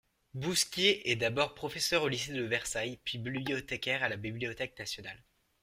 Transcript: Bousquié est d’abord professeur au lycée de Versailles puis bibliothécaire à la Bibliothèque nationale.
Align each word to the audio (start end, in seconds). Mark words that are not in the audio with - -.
Bousquié 0.33 1.11
est 1.11 1.15
d’abord 1.15 1.53
professeur 1.53 2.01
au 2.01 2.07
lycée 2.07 2.33
de 2.33 2.41
Versailles 2.41 2.99
puis 3.03 3.19
bibliothécaire 3.19 4.01
à 4.01 4.09
la 4.09 4.17
Bibliothèque 4.17 4.79
nationale. 4.79 5.23